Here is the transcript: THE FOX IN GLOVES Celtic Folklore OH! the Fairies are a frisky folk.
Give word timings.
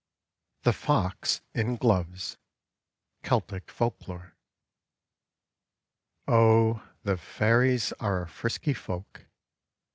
THE 0.63 0.73
FOX 0.73 1.41
IN 1.53 1.75
GLOVES 1.75 2.39
Celtic 3.21 3.69
Folklore 3.69 4.33
OH! 6.27 6.81
the 7.03 7.17
Fairies 7.17 7.93
are 7.99 8.23
a 8.23 8.27
frisky 8.27 8.73
folk. 8.73 9.27